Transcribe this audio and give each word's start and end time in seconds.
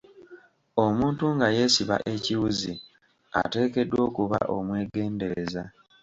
Omuntu 0.85 1.23
nga 1.35 1.47
yeesiba 1.55 1.97
ekiwuzi 2.13 2.73
ateekeddwa 3.39 3.99
okuba 4.07 4.39
omwegendereza. 4.55 5.63